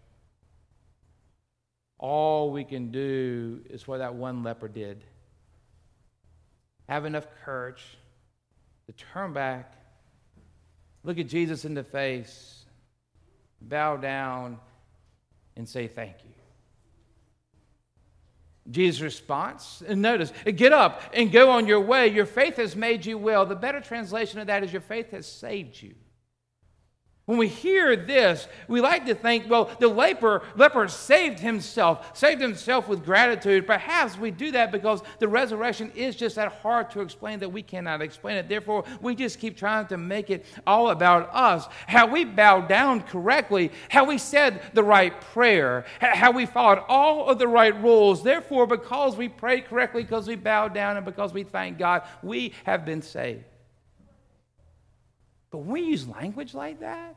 All 1.98 2.50
we 2.50 2.64
can 2.64 2.90
do 2.90 3.60
is 3.68 3.88
what 3.88 3.98
that 3.98 4.14
one 4.14 4.42
leper 4.42 4.68
did 4.68 5.04
have 6.88 7.04
enough 7.04 7.26
courage 7.44 7.96
to 8.86 8.92
turn 8.92 9.32
back, 9.32 9.72
look 11.04 11.18
at 11.18 11.26
Jesus 11.26 11.64
in 11.64 11.74
the 11.74 11.84
face, 11.84 12.61
bow 13.68 13.96
down, 13.96 14.58
and 15.56 15.68
say 15.68 15.86
thank 15.86 16.16
you. 16.24 16.30
Jesus' 18.70 19.00
response, 19.00 19.82
and 19.86 20.00
notice, 20.00 20.32
get 20.54 20.72
up 20.72 21.02
and 21.12 21.32
go 21.32 21.50
on 21.50 21.66
your 21.66 21.80
way. 21.80 22.08
Your 22.08 22.26
faith 22.26 22.56
has 22.56 22.76
made 22.76 23.04
you 23.04 23.18
well. 23.18 23.44
The 23.44 23.56
better 23.56 23.80
translation 23.80 24.38
of 24.38 24.46
that 24.46 24.62
is 24.62 24.72
your 24.72 24.82
faith 24.82 25.10
has 25.10 25.26
saved 25.26 25.82
you. 25.82 25.94
When 27.26 27.38
we 27.38 27.46
hear 27.46 27.94
this, 27.94 28.48
we 28.66 28.80
like 28.80 29.06
to 29.06 29.14
think, 29.14 29.48
well, 29.48 29.70
the 29.78 29.86
leper, 29.86 30.42
leper 30.56 30.88
saved 30.88 31.38
himself, 31.38 32.16
saved 32.18 32.40
himself 32.40 32.88
with 32.88 33.04
gratitude. 33.04 33.64
Perhaps 33.64 34.18
we 34.18 34.32
do 34.32 34.50
that 34.50 34.72
because 34.72 35.02
the 35.20 35.28
resurrection 35.28 35.92
is 35.94 36.16
just 36.16 36.34
that 36.34 36.50
hard 36.50 36.90
to 36.90 37.00
explain 37.00 37.38
that 37.38 37.48
we 37.48 37.62
cannot 37.62 38.02
explain 38.02 38.38
it. 38.38 38.48
Therefore, 38.48 38.84
we 39.00 39.14
just 39.14 39.38
keep 39.38 39.56
trying 39.56 39.86
to 39.86 39.96
make 39.96 40.30
it 40.30 40.44
all 40.66 40.90
about 40.90 41.30
us. 41.32 41.68
How 41.86 42.08
we 42.08 42.24
bowed 42.24 42.68
down 42.68 43.02
correctly, 43.02 43.70
how 43.88 44.04
we 44.04 44.18
said 44.18 44.60
the 44.74 44.82
right 44.82 45.18
prayer, 45.20 45.84
how 46.00 46.32
we 46.32 46.44
followed 46.44 46.82
all 46.88 47.28
of 47.28 47.38
the 47.38 47.46
right 47.46 47.80
rules. 47.80 48.24
Therefore, 48.24 48.66
because 48.66 49.14
we 49.16 49.28
prayed 49.28 49.66
correctly, 49.66 50.02
because 50.02 50.26
we 50.26 50.34
bowed 50.34 50.74
down, 50.74 50.96
and 50.96 51.06
because 51.06 51.32
we 51.32 51.44
thank 51.44 51.78
God, 51.78 52.02
we 52.20 52.52
have 52.64 52.84
been 52.84 53.00
saved. 53.00 53.44
But 55.52 55.58
when 55.58 55.70
we 55.70 55.80
use 55.82 56.08
language 56.08 56.54
like 56.54 56.80
that, 56.80 57.14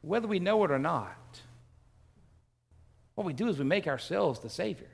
whether 0.00 0.26
we 0.26 0.38
know 0.40 0.64
it 0.64 0.70
or 0.70 0.78
not, 0.78 1.40
what 3.14 3.26
we 3.26 3.34
do 3.34 3.48
is 3.48 3.58
we 3.58 3.64
make 3.64 3.86
ourselves 3.86 4.40
the 4.40 4.48
saviors. 4.48 4.88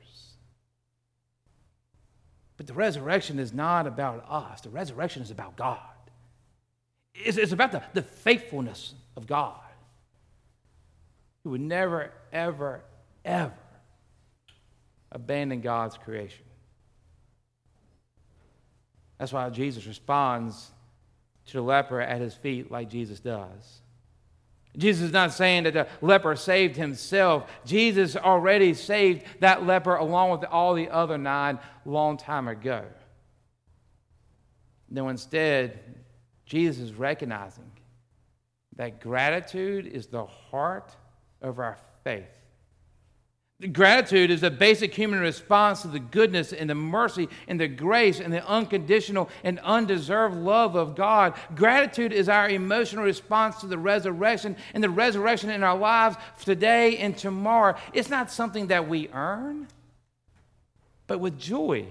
But 2.56 2.66
the 2.66 2.74
resurrection 2.74 3.38
is 3.38 3.52
not 3.52 3.86
about 3.86 4.24
us, 4.28 4.60
the 4.60 4.70
resurrection 4.70 5.22
is 5.22 5.30
about 5.30 5.56
God. 5.56 5.78
It's, 7.14 7.36
it's 7.36 7.52
about 7.52 7.70
the, 7.70 7.82
the 7.94 8.02
faithfulness 8.02 8.94
of 9.16 9.28
God, 9.28 9.60
who 11.44 11.50
would 11.50 11.60
never, 11.60 12.10
ever, 12.32 12.82
ever 13.24 13.52
abandon 15.12 15.60
God's 15.60 15.96
creation. 15.96 16.44
That's 19.18 19.32
why 19.32 19.48
Jesus 19.50 19.86
responds 19.86 20.71
to 21.46 21.54
the 21.54 21.62
leper 21.62 22.00
at 22.00 22.20
his 22.20 22.34
feet 22.34 22.70
like 22.70 22.88
Jesus 22.88 23.20
does. 23.20 23.80
Jesus 24.76 25.06
is 25.06 25.12
not 25.12 25.32
saying 25.32 25.64
that 25.64 25.74
the 25.74 25.86
leper 26.00 26.34
saved 26.34 26.76
himself. 26.76 27.50
Jesus 27.66 28.16
already 28.16 28.72
saved 28.72 29.24
that 29.40 29.66
leper 29.66 29.96
along 29.96 30.30
with 30.30 30.44
all 30.44 30.74
the 30.74 30.88
other 30.88 31.18
nine 31.18 31.58
long 31.84 32.16
time 32.16 32.48
ago. 32.48 32.84
No, 34.88 35.08
instead, 35.08 35.78
Jesus 36.46 36.90
is 36.90 36.94
recognizing 36.94 37.70
that 38.76 39.00
gratitude 39.00 39.86
is 39.86 40.06
the 40.06 40.24
heart 40.24 40.94
of 41.42 41.58
our 41.58 41.78
faith. 42.04 42.41
Gratitude 43.70 44.30
is 44.30 44.42
a 44.42 44.50
basic 44.50 44.92
human 44.92 45.20
response 45.20 45.82
to 45.82 45.88
the 45.88 46.00
goodness 46.00 46.52
and 46.52 46.68
the 46.68 46.74
mercy 46.74 47.28
and 47.46 47.60
the 47.60 47.68
grace 47.68 48.18
and 48.18 48.32
the 48.32 48.44
unconditional 48.48 49.30
and 49.44 49.60
undeserved 49.60 50.36
love 50.36 50.74
of 50.74 50.96
God. 50.96 51.34
Gratitude 51.54 52.12
is 52.12 52.28
our 52.28 52.48
emotional 52.48 53.04
response 53.04 53.60
to 53.60 53.68
the 53.68 53.78
resurrection 53.78 54.56
and 54.74 54.82
the 54.82 54.90
resurrection 54.90 55.50
in 55.50 55.62
our 55.62 55.76
lives 55.76 56.16
today 56.44 56.96
and 56.98 57.16
tomorrow. 57.16 57.76
It's 57.92 58.10
not 58.10 58.32
something 58.32 58.68
that 58.68 58.88
we 58.88 59.08
earn, 59.12 59.68
but 61.06 61.20
with 61.20 61.38
joy. 61.38 61.86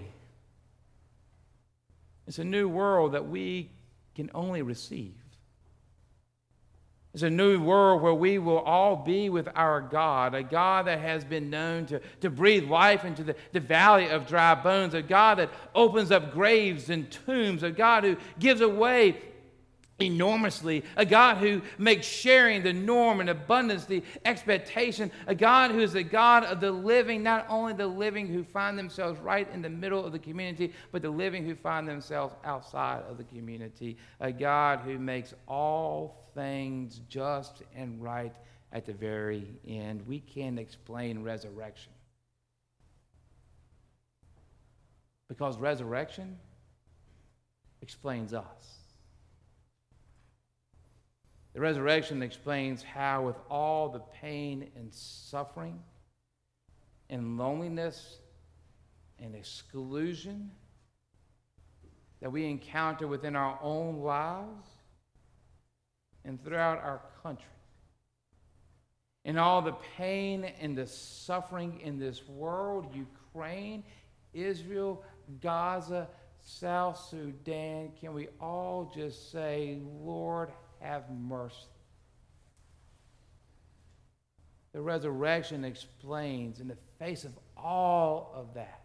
It's 2.28 2.40
a 2.40 2.44
new 2.44 2.68
world 2.68 3.14
that 3.14 3.28
we 3.28 3.70
can 4.16 4.30
only 4.34 4.62
receive. 4.62 5.21
It's 7.14 7.24
a 7.24 7.30
new 7.30 7.62
world 7.62 8.02
where 8.02 8.14
we 8.14 8.38
will 8.38 8.60
all 8.60 8.96
be 8.96 9.30
with 9.30 9.50
our 9.54 9.82
God, 9.82 10.34
a 10.34 10.44
God 10.44 10.88
that 10.88 11.00
has 11.00 11.26
been 11.26 11.50
known 11.50 11.86
to, 11.88 12.00
to 12.22 12.30
breathe 12.30 12.70
life 12.70 13.04
into 13.04 13.24
the, 13.24 13.36
the 13.52 13.60
valley 13.60 14.08
of 14.08 14.28
dry 14.28 14.56
bones, 14.56 14.94
a 14.94 15.02
God 15.02 15.40
that 15.40 15.50
opens 15.76 16.10
up 16.10 16.32
graves 16.32 16.90
and 16.90 17.12
tombs, 17.12 17.64
a 17.64 17.72
God 17.72 18.06
who 18.06 18.16
gives 18.40 18.62
away 18.62 19.18
enormously, 20.02 20.84
a 20.96 21.06
God 21.06 21.38
who 21.38 21.62
makes 21.78 22.06
sharing 22.06 22.64
the 22.64 22.74
norm 22.74 23.20
and 23.20 23.30
abundance, 23.30 23.86
the 23.86 24.04
expectation, 24.26 25.12
a 25.28 25.36
God 25.36 25.72
who 25.72 25.80
is 25.80 25.94
the 25.94 26.04
God 26.04 26.44
of 26.44 26.60
the 26.60 26.72
living, 26.72 27.24
not 27.24 27.46
only 27.50 27.74
the 27.74 27.88
living 27.88 28.28
who 28.28 28.44
find 28.44 28.78
themselves 28.78 29.20
right 29.20 29.48
in 29.54 29.62
the 29.62 29.70
middle 29.70 30.06
of 30.06 30.12
the 30.12 30.20
community, 30.20 30.74
but 30.92 31.02
the 31.02 31.10
living 31.10 31.46
who 31.46 31.56
find 31.56 31.88
themselves 31.88 32.36
outside 32.44 33.04
of 33.10 33.18
the 33.18 33.24
community, 33.24 33.98
a 34.20 34.32
God 34.32 34.80
who 34.80 34.98
makes 34.98 35.34
all 35.48 36.30
things 36.34 37.02
just 37.10 37.64
and 37.76 38.02
right 38.02 38.34
at 38.74 38.86
the 38.86 38.94
very 38.94 39.48
end. 39.68 40.06
We 40.08 40.20
can't 40.20 40.60
explain 40.60 41.24
resurrection. 41.24 41.92
Because 45.28 45.58
resurrection 45.58 46.38
explains 47.82 48.34
us. 48.34 48.81
The 51.54 51.60
resurrection 51.60 52.24
explains 52.24 52.82
how, 52.82 53.26
with 53.26 53.36
all 53.50 53.90
the 53.90 54.00
pain 54.00 54.72
and 54.76 54.94
suffering 54.94 55.80
and 57.10 57.38
loneliness 57.38 58.20
and 59.20 59.36
exclusion 59.36 60.52
that 62.22 62.32
we 62.32 62.46
encounter 62.46 63.08
within 63.08 63.36
our 63.36 63.60
own 63.62 64.00
lives 64.00 64.68
and 66.24 66.42
throughout 66.44 66.78
our 66.78 67.02
country, 67.22 67.46
in 69.26 69.38
all 69.38 69.62
the 69.62 69.76
pain 69.98 70.46
and 70.62 70.78
the 70.78 70.88
suffering 70.88 71.82
in 71.82 72.00
this 72.00 72.28
world, 72.28 72.88
Ukraine, 72.96 73.84
Israel, 74.34 75.04
Gaza, 75.42 76.08
South 76.40 76.98
Sudan, 77.10 77.92
can 78.00 78.14
we 78.14 78.30
all 78.40 78.92
just 78.96 79.32
say, 79.32 79.80
Lord, 79.84 80.52
have 80.82 81.04
mercy? 81.10 81.56
The 84.74 84.82
resurrection 84.82 85.66
explains 85.66 86.60
in 86.60 86.68
the 86.68 86.78
face 86.98 87.24
of 87.24 87.34
all 87.58 88.32
of 88.36 88.54
that. 88.54 88.82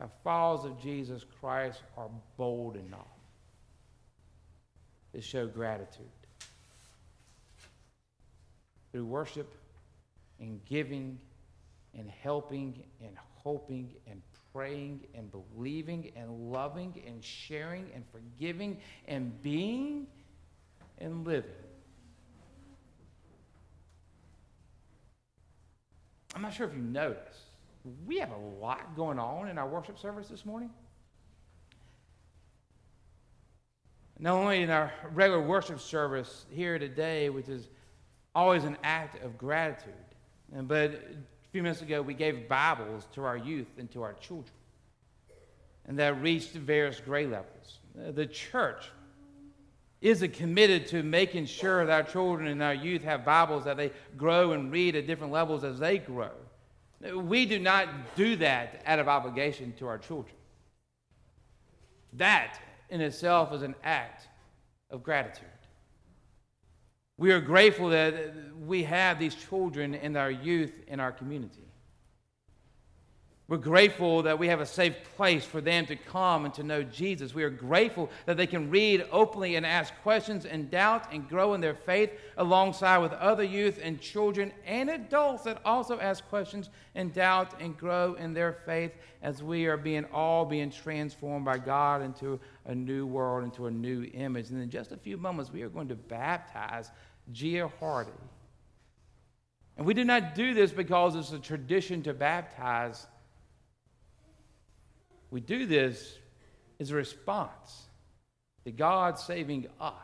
Our 0.00 0.10
followers 0.22 0.64
of 0.64 0.80
Jesus 0.80 1.24
Christ 1.40 1.82
are 1.96 2.08
bold 2.36 2.76
enough 2.76 3.08
to 5.12 5.20
show 5.20 5.46
gratitude 5.46 6.06
through 8.92 9.06
worship 9.06 9.52
and 10.38 10.64
giving 10.64 11.18
and 11.98 12.08
helping 12.08 12.82
and 13.02 13.16
hoping 13.34 13.92
and 14.08 14.22
praying 14.58 14.98
and 15.14 15.30
believing 15.30 16.10
and 16.16 16.50
loving 16.50 17.00
and 17.06 17.22
sharing 17.22 17.86
and 17.94 18.02
forgiving 18.10 18.76
and 19.06 19.40
being 19.40 20.04
and 20.98 21.24
living. 21.24 21.52
I'm 26.34 26.42
not 26.42 26.52
sure 26.52 26.66
if 26.66 26.74
you 26.74 26.82
noticed, 26.82 27.38
we 28.04 28.18
have 28.18 28.32
a 28.32 28.60
lot 28.60 28.96
going 28.96 29.20
on 29.20 29.46
in 29.46 29.58
our 29.58 29.68
worship 29.68 29.96
service 29.96 30.26
this 30.26 30.44
morning. 30.44 30.70
Not 34.18 34.32
only 34.32 34.62
in 34.62 34.70
our 34.70 34.92
regular 35.12 35.40
worship 35.40 35.78
service 35.78 36.46
here 36.50 36.80
today, 36.80 37.30
which 37.30 37.48
is 37.48 37.68
always 38.34 38.64
an 38.64 38.76
act 38.82 39.22
of 39.22 39.38
gratitude, 39.38 39.94
but 40.62 41.00
a 41.48 41.50
few 41.50 41.62
minutes 41.62 41.80
ago 41.80 42.02
we 42.02 42.12
gave 42.12 42.46
Bibles 42.46 43.06
to 43.14 43.24
our 43.24 43.36
youth 43.36 43.68
and 43.78 43.90
to 43.92 44.02
our 44.02 44.12
children, 44.14 44.52
and 45.86 45.98
that 45.98 46.20
reached 46.20 46.52
various 46.52 47.00
grade 47.00 47.30
levels. 47.30 47.78
Uh, 47.98 48.10
the 48.10 48.26
church 48.26 48.90
is 50.02 50.22
committed 50.34 50.86
to 50.88 51.02
making 51.02 51.46
sure 51.46 51.86
that 51.86 51.92
our 51.92 52.02
children 52.02 52.48
and 52.48 52.62
our 52.62 52.74
youth 52.74 53.02
have 53.02 53.24
Bibles 53.24 53.64
that 53.64 53.78
they 53.78 53.90
grow 54.16 54.52
and 54.52 54.70
read 54.70 54.94
at 54.94 55.06
different 55.06 55.32
levels 55.32 55.64
as 55.64 55.78
they 55.78 55.96
grow. 55.96 56.30
We 57.14 57.46
do 57.46 57.58
not 57.58 57.88
do 58.14 58.36
that 58.36 58.82
out 58.84 58.98
of 58.98 59.08
obligation 59.08 59.72
to 59.78 59.86
our 59.86 59.98
children. 59.98 60.34
That 62.12 62.60
in 62.90 63.00
itself 63.00 63.52
is 63.54 63.62
an 63.62 63.74
act 63.82 64.28
of 64.90 65.02
gratitude. 65.02 65.48
We 67.18 67.32
are 67.32 67.40
grateful 67.40 67.90
that 67.90 68.14
we 68.64 68.84
have 68.84 69.18
these 69.18 69.34
children 69.34 69.94
and 69.94 70.16
our 70.16 70.30
youth 70.30 70.72
in 70.86 71.00
our 71.00 71.12
community. 71.12 71.67
We're 73.48 73.56
grateful 73.56 74.22
that 74.24 74.38
we 74.38 74.48
have 74.48 74.60
a 74.60 74.66
safe 74.66 74.94
place 75.16 75.42
for 75.42 75.62
them 75.62 75.86
to 75.86 75.96
come 75.96 76.44
and 76.44 76.52
to 76.52 76.62
know 76.62 76.82
Jesus. 76.82 77.34
We 77.34 77.44
are 77.44 77.50
grateful 77.50 78.10
that 78.26 78.36
they 78.36 78.46
can 78.46 78.68
read 78.68 79.06
openly 79.10 79.56
and 79.56 79.64
ask 79.64 79.94
questions 80.02 80.44
and 80.44 80.70
doubt 80.70 81.10
and 81.14 81.26
grow 81.26 81.54
in 81.54 81.62
their 81.62 81.74
faith 81.74 82.10
alongside 82.36 82.98
with 82.98 83.14
other 83.14 83.42
youth 83.42 83.80
and 83.82 83.98
children 83.98 84.52
and 84.66 84.90
adults 84.90 85.44
that 85.44 85.62
also 85.64 85.98
ask 85.98 86.28
questions 86.28 86.68
and 86.94 87.14
doubt 87.14 87.58
and 87.58 87.78
grow 87.78 88.12
in 88.14 88.34
their 88.34 88.52
faith 88.52 88.92
as 89.22 89.42
we 89.42 89.64
are 89.64 89.78
being 89.78 90.04
all 90.12 90.44
being 90.44 90.70
transformed 90.70 91.46
by 91.46 91.56
God 91.56 92.02
into 92.02 92.38
a 92.66 92.74
new 92.74 93.06
world, 93.06 93.44
into 93.44 93.64
a 93.64 93.70
new 93.70 94.04
image. 94.12 94.50
And 94.50 94.60
in 94.60 94.68
just 94.68 94.92
a 94.92 94.98
few 94.98 95.16
moments, 95.16 95.50
we 95.50 95.62
are 95.62 95.70
going 95.70 95.88
to 95.88 95.96
baptize 95.96 96.90
Gia 97.32 97.70
Hardy. 97.80 98.10
And 99.78 99.86
we 99.86 99.94
do 99.94 100.04
not 100.04 100.34
do 100.34 100.52
this 100.52 100.70
because 100.70 101.16
it's 101.16 101.32
a 101.32 101.38
tradition 101.38 102.02
to 102.02 102.12
baptize 102.12 103.06
we 105.30 105.40
do 105.40 105.66
this 105.66 106.16
as 106.80 106.90
a 106.90 106.94
response 106.94 107.88
to 108.64 108.70
God 108.70 109.18
saving 109.18 109.66
us. 109.80 109.94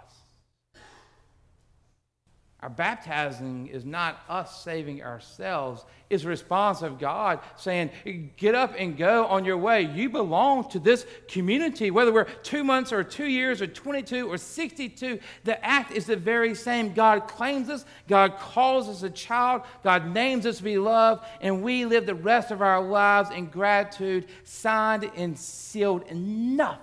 Our 2.64 2.70
baptizing 2.70 3.66
is 3.66 3.85
not 3.85 4.22
us 4.27 4.64
saving 4.64 5.03
ourselves, 5.03 5.85
it's 6.09 6.24
a 6.24 6.29
response 6.29 6.81
of 6.81 6.98
God 6.98 7.40
saying, 7.57 7.90
Get 8.38 8.55
up 8.55 8.74
and 8.79 8.96
go 8.96 9.27
on 9.27 9.44
your 9.44 9.59
way. 9.59 9.83
You 9.83 10.09
belong 10.09 10.70
to 10.70 10.79
this 10.79 11.05
community, 11.29 11.90
whether 11.90 12.11
we're 12.11 12.24
two 12.24 12.64
months 12.64 12.90
or 12.90 13.05
two 13.05 13.27
years 13.27 13.61
or 13.61 13.66
22 13.66 14.33
or 14.33 14.38
62. 14.38 15.20
The 15.44 15.62
act 15.62 15.92
is 15.92 16.07
the 16.07 16.16
very 16.16 16.55
same. 16.55 16.94
God 16.94 17.29
claims 17.29 17.68
us, 17.68 17.85
God 18.09 18.38
calls 18.38 18.88
us 18.88 19.03
a 19.03 19.11
child, 19.11 19.61
God 19.83 20.14
names 20.14 20.46
us 20.46 20.62
beloved, 20.62 21.22
and 21.42 21.62
we 21.62 21.85
live 21.85 22.07
the 22.07 22.14
rest 22.14 22.50
of 22.50 22.62
our 22.62 22.81
lives 22.81 23.29
in 23.29 23.44
gratitude, 23.44 24.24
signed 24.44 25.11
and 25.16 25.38
sealed, 25.38 26.05
and 26.09 26.57
nothing, 26.57 26.79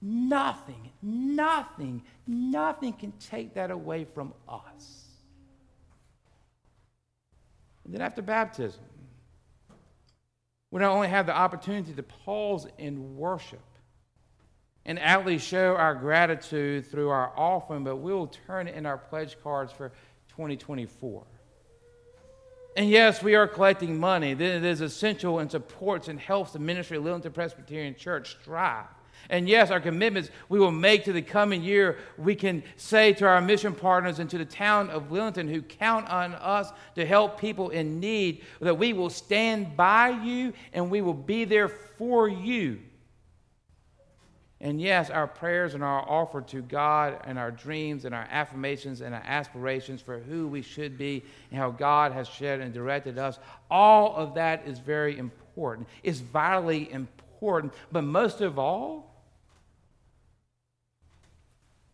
nothing, 0.00 0.92
nothing 1.02 2.04
Nothing 2.30 2.92
can 2.92 3.12
take 3.12 3.54
that 3.54 3.70
away 3.70 4.04
from 4.04 4.34
us. 4.46 5.06
And 7.84 7.94
then 7.94 8.02
after 8.02 8.20
baptism, 8.20 8.82
we 10.70 10.80
not 10.80 10.90
only 10.90 11.08
have 11.08 11.24
the 11.24 11.34
opportunity 11.34 11.94
to 11.94 12.02
pause 12.02 12.66
and 12.78 13.16
worship 13.16 13.62
and 14.84 14.98
outly 14.98 15.38
show 15.38 15.74
our 15.74 15.94
gratitude 15.94 16.86
through 16.90 17.08
our 17.08 17.32
offering, 17.34 17.82
but 17.82 17.96
we'll 17.96 18.26
turn 18.26 18.68
in 18.68 18.84
our 18.84 18.98
pledge 18.98 19.38
cards 19.42 19.72
for 19.72 19.88
2024. 20.28 21.24
And 22.76 22.90
yes, 22.90 23.22
we 23.22 23.36
are 23.36 23.48
collecting 23.48 23.98
money. 23.98 24.32
It 24.32 24.42
is 24.42 24.82
essential 24.82 25.38
and 25.38 25.50
supports 25.50 26.08
and 26.08 26.20
helps 26.20 26.52
the 26.52 26.58
ministry 26.58 26.98
of 26.98 27.04
Lillington 27.04 27.32
Presbyterian 27.32 27.94
Church 27.94 28.36
strive. 28.40 28.84
And 29.30 29.48
yes, 29.48 29.70
our 29.70 29.80
commitments 29.80 30.30
we 30.48 30.58
will 30.58 30.70
make 30.70 31.04
to 31.04 31.12
the 31.12 31.22
coming 31.22 31.62
year, 31.62 31.98
we 32.16 32.34
can 32.34 32.62
say 32.76 33.12
to 33.14 33.26
our 33.26 33.40
mission 33.42 33.74
partners 33.74 34.18
and 34.20 34.30
to 34.30 34.38
the 34.38 34.44
town 34.44 34.88
of 34.88 35.10
Lillington 35.10 35.50
who 35.50 35.60
count 35.60 36.08
on 36.08 36.34
us 36.34 36.72
to 36.94 37.04
help 37.04 37.38
people 37.38 37.68
in 37.68 38.00
need 38.00 38.42
that 38.60 38.78
we 38.78 38.94
will 38.94 39.10
stand 39.10 39.76
by 39.76 40.08
you 40.08 40.54
and 40.72 40.90
we 40.90 41.02
will 41.02 41.12
be 41.12 41.44
there 41.44 41.68
for 41.68 42.26
you. 42.26 42.78
And 44.60 44.80
yes, 44.80 45.08
our 45.10 45.28
prayers 45.28 45.74
and 45.74 45.84
our 45.84 46.00
offer 46.08 46.40
to 46.40 46.62
God 46.62 47.20
and 47.24 47.38
our 47.38 47.52
dreams 47.52 48.04
and 48.04 48.14
our 48.14 48.26
affirmations 48.28 49.02
and 49.02 49.14
our 49.14 49.22
aspirations 49.24 50.02
for 50.02 50.18
who 50.18 50.48
we 50.48 50.62
should 50.62 50.98
be 50.98 51.22
and 51.50 51.60
how 51.60 51.70
God 51.70 52.12
has 52.12 52.26
shared 52.28 52.60
and 52.60 52.74
directed 52.74 53.18
us, 53.18 53.38
all 53.70 54.16
of 54.16 54.34
that 54.34 54.66
is 54.66 54.80
very 54.80 55.16
important. 55.16 55.86
It's 56.02 56.18
vitally 56.18 56.90
important. 56.90 57.72
But 57.92 58.02
most 58.02 58.40
of 58.40 58.58
all, 58.58 59.07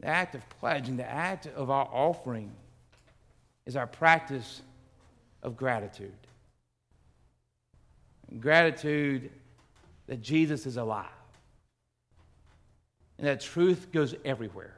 the 0.05 0.11
act 0.11 0.35
of 0.35 0.47
pledging, 0.61 0.99
the 0.99 1.11
act 1.11 1.47
of 1.47 1.71
our 1.71 1.89
offering, 1.91 2.53
is 3.65 3.75
our 3.75 3.87
practice 3.87 4.61
of 5.43 5.57
gratitude. 5.57 6.13
Gratitude 8.39 9.31
that 10.07 10.21
Jesus 10.21 10.67
is 10.67 10.77
alive. 10.77 11.07
And 13.17 13.27
that 13.27 13.41
truth 13.41 13.93
goes 13.93 14.15
everywhere. 14.27 14.77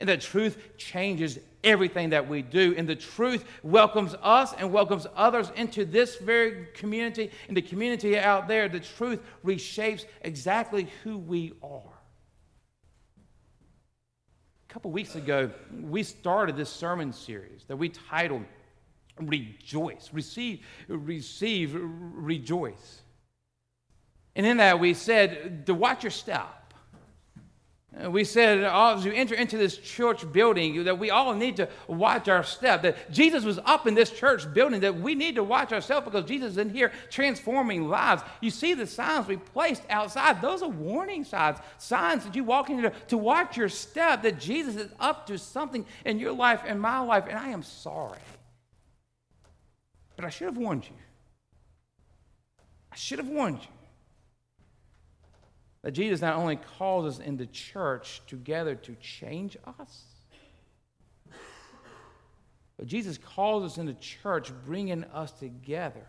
And 0.00 0.08
that 0.08 0.20
truth 0.20 0.58
changes 0.76 1.38
everything 1.62 2.10
that 2.10 2.28
we 2.28 2.42
do. 2.42 2.74
And 2.76 2.88
the 2.88 2.96
truth 2.96 3.44
welcomes 3.62 4.16
us 4.20 4.52
and 4.54 4.72
welcomes 4.72 5.06
others 5.14 5.52
into 5.54 5.84
this 5.84 6.16
very 6.16 6.66
community 6.74 7.30
and 7.46 7.56
the 7.56 7.62
community 7.62 8.18
out 8.18 8.48
there. 8.48 8.68
The 8.68 8.80
truth 8.80 9.22
reshapes 9.44 10.06
exactly 10.22 10.88
who 11.04 11.18
we 11.18 11.52
are 11.62 11.89
a 14.70 14.72
couple 14.72 14.92
weeks 14.92 15.16
ago, 15.16 15.50
we 15.82 16.04
started 16.04 16.56
this 16.56 16.70
sermon 16.70 17.12
series 17.12 17.64
that 17.66 17.76
we 17.76 17.88
titled 17.88 18.44
Rejoice. 19.18 20.10
Receive, 20.12 20.64
receive, 20.86 21.74
rejoice. 21.74 23.00
And 24.36 24.46
in 24.46 24.58
that, 24.58 24.78
we 24.78 24.94
said 24.94 25.66
to 25.66 25.74
watch 25.74 26.04
your 26.04 26.12
step. 26.12 26.59
Uh, 27.92 28.08
we 28.08 28.22
said 28.22 28.62
as 28.62 29.04
you 29.04 29.12
enter 29.12 29.34
into 29.34 29.58
this 29.58 29.76
church 29.76 30.30
building 30.32 30.84
that 30.84 30.98
we 30.98 31.10
all 31.10 31.34
need 31.34 31.56
to 31.56 31.68
watch 31.88 32.28
our 32.28 32.44
step. 32.44 32.82
That 32.82 33.10
Jesus 33.10 33.44
was 33.44 33.58
up 33.64 33.86
in 33.86 33.94
this 33.94 34.10
church 34.10 34.52
building, 34.54 34.80
that 34.80 35.00
we 35.00 35.16
need 35.16 35.34
to 35.34 35.42
watch 35.42 35.72
ourselves 35.72 36.04
because 36.04 36.24
Jesus 36.24 36.52
is 36.52 36.58
in 36.58 36.70
here 36.70 36.92
transforming 37.10 37.88
lives. 37.88 38.22
You 38.40 38.50
see 38.50 38.74
the 38.74 38.86
signs 38.86 39.26
we 39.26 39.38
placed 39.38 39.82
outside, 39.90 40.40
those 40.40 40.62
are 40.62 40.68
warning 40.68 41.24
signs, 41.24 41.58
signs 41.78 42.24
that 42.24 42.36
you 42.36 42.44
walk 42.44 42.70
into 42.70 42.92
to 43.08 43.18
watch 43.18 43.56
your 43.56 43.68
step, 43.68 44.22
that 44.22 44.38
Jesus 44.38 44.76
is 44.76 44.92
up 45.00 45.26
to 45.26 45.36
something 45.36 45.84
in 46.04 46.20
your 46.20 46.32
life 46.32 46.62
and 46.64 46.80
my 46.80 47.00
life, 47.00 47.24
and 47.28 47.36
I 47.36 47.48
am 47.48 47.64
sorry. 47.64 48.20
But 50.14 50.24
I 50.24 50.30
should 50.30 50.46
have 50.46 50.58
warned 50.58 50.84
you. 50.84 50.96
I 52.92 52.96
should 52.96 53.18
have 53.18 53.28
warned 53.28 53.58
you. 53.62 53.79
That 55.82 55.92
Jesus 55.92 56.20
not 56.20 56.36
only 56.36 56.56
calls 56.56 57.06
us 57.06 57.24
in 57.24 57.36
the 57.36 57.46
church 57.46 58.22
together 58.26 58.74
to 58.74 58.94
change 58.96 59.56
us, 59.78 60.04
But 62.80 62.88
Jesus 62.88 63.18
calls 63.18 63.62
us 63.62 63.76
into 63.76 63.92
church, 63.92 64.50
bringing 64.64 65.04
us 65.04 65.32
together. 65.32 66.06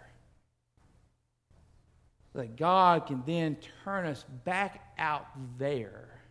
So 2.31 2.39
that 2.39 2.55
God 2.55 3.07
can 3.07 3.23
then 3.25 3.57
turn 3.83 4.05
us 4.05 4.23
back 4.45 4.93
out 4.97 5.27
there 5.57 6.21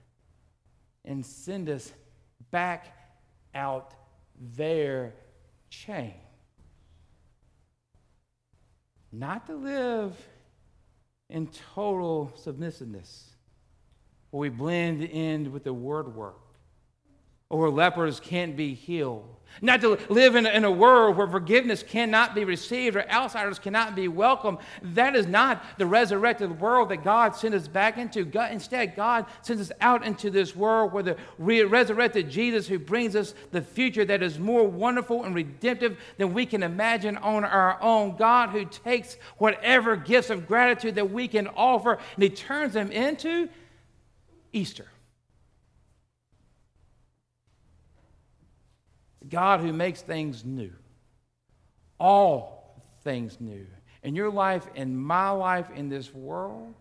and 1.05 1.27
send 1.27 1.69
us 1.69 1.93
back 2.51 2.97
out 3.55 3.93
there 4.57 5.13
chain. 5.69 6.15
Not 9.13 9.47
to 9.49 9.57
live 9.57 10.17
in 11.31 11.49
total 11.75 12.33
submissiveness, 12.37 13.31
where 14.31 14.41
we 14.41 14.49
blend 14.49 15.03
in 15.03 15.53
with 15.53 15.65
the 15.65 15.73
word 15.73 16.15
work, 16.15 16.41
or 17.51 17.59
where 17.59 17.71
lepers 17.71 18.21
can't 18.21 18.57
be 18.57 18.73
healed. 18.75 19.27
Not 19.61 19.81
to 19.83 19.99
live 20.09 20.37
in, 20.37 20.47
in 20.47 20.65
a 20.65 20.71
world 20.71 21.17
where 21.17 21.27
forgiveness 21.27 21.83
cannot 21.83 22.35
be 22.35 22.45
received 22.45 22.97
or 22.97 23.11
outsiders 23.11 23.59
cannot 23.59 23.95
be 23.95 24.09
welcome. 24.09 24.59
That 24.81 25.17
is 25.17 25.27
not 25.27 25.63
the 25.77 25.87
resurrected 25.87 26.61
world 26.61 26.89
that 26.91 27.05
God 27.05 27.35
sent 27.35 27.55
us 27.55 27.69
back 27.69 27.99
into. 27.99 28.25
God, 28.25 28.53
instead, 28.53 28.97
God 28.97 29.27
sends 29.43 29.61
us 29.61 29.73
out 29.81 30.07
into 30.07 30.31
this 30.31 30.55
world 30.57 30.93
where 30.93 31.03
the 31.03 31.17
re- 31.39 31.65
resurrected 31.65 32.31
Jesus, 32.31 32.69
who 32.69 32.79
brings 32.79 33.17
us 33.17 33.35
the 33.51 33.61
future 33.61 34.05
that 34.05 34.23
is 34.23 34.39
more 34.39 34.67
wonderful 34.67 35.25
and 35.25 35.35
redemptive 35.35 35.99
than 36.17 36.33
we 36.33 36.47
can 36.47 36.63
imagine 36.63 37.17
on 37.19 37.45
our 37.45 37.77
own. 37.83 38.17
God, 38.17 38.51
who 38.51 38.65
takes 38.65 39.17
whatever 39.39 39.97
gifts 39.97 40.31
of 40.31 40.47
gratitude 40.47 40.95
that 40.95 41.11
we 41.11 41.29
can 41.29 41.49
offer 41.49 41.99
and 42.15 42.23
He 42.23 42.31
turns 42.31 42.73
them 42.73 42.93
into 42.93 43.49
Easter. 44.53 44.87
God 49.29 49.61
who 49.61 49.73
makes 49.73 50.03
things 50.03 50.45
new, 50.45 50.73
all 51.99 52.83
things 53.03 53.39
new. 53.41 53.67
In 54.03 54.15
your 54.15 54.31
life, 54.31 54.67
in 54.75 54.97
my 54.97 55.31
life, 55.31 55.69
in 55.75 55.89
this 55.91 56.15
world. 56.15 56.75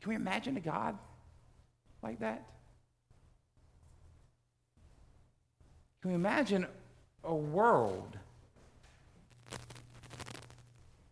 Can 0.00 0.08
we 0.10 0.16
imagine 0.16 0.56
a 0.56 0.60
God 0.60 0.98
like 2.02 2.18
that? 2.18 2.44
Can 6.00 6.10
we 6.10 6.14
imagine 6.16 6.66
a 7.22 7.34
world 7.34 8.18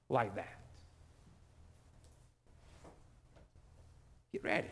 like 0.08 0.34
that? 0.34 0.58
Get 4.32 4.42
ready. 4.42 4.66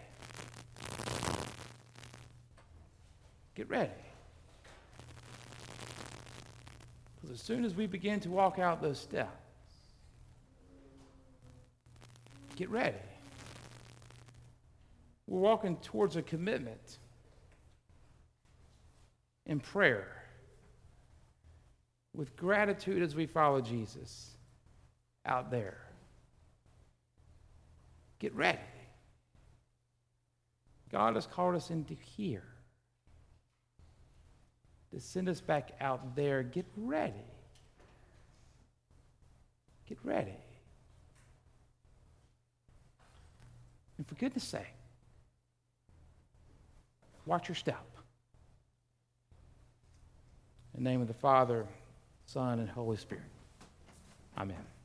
Get 3.59 3.69
ready. 3.69 3.91
Because 7.17 7.37
as 7.37 7.45
soon 7.45 7.65
as 7.65 7.75
we 7.75 7.89
begin 7.89 8.21
to 8.21 8.31
walk 8.31 8.61
out 8.61 8.81
those 8.81 9.01
steps, 9.01 9.33
get 12.55 12.71
ready. 12.71 12.95
We're 15.27 15.41
walking 15.41 15.77
towards 15.79 16.15
a 16.15 16.23
commitment 16.23 16.99
in 19.45 19.59
prayer 19.59 20.23
with 22.15 22.37
gratitude 22.37 23.03
as 23.03 23.17
we 23.17 23.27
follow 23.27 23.61
Jesus 23.61 24.37
out 25.27 25.51
there. 25.51 25.81
Get 28.21 28.33
ready. 28.37 28.59
God 30.93 31.17
has 31.17 31.27
called 31.27 31.57
us 31.57 31.71
into 31.71 31.95
here 31.95 32.45
to 34.93 35.01
send 35.01 35.29
us 35.29 35.41
back 35.41 35.73
out 35.81 36.17
there. 36.17 36.43
Get 36.43 36.67
ready. 36.77 37.13
Get 39.87 39.99
ready. 40.05 40.37
And 43.97 44.07
for 44.07 44.15
goodness 44.15 44.45
sake, 44.45 44.63
watch 47.27 47.49
your 47.49 47.57
step. 47.57 47.85
In 50.77 50.85
the 50.85 50.91
name 50.91 51.01
of 51.01 51.09
the 51.09 51.15
Father, 51.15 51.67
Son, 52.27 52.61
and 52.61 52.69
Holy 52.69 52.97
Spirit. 52.97 53.25
Amen. 54.39 54.78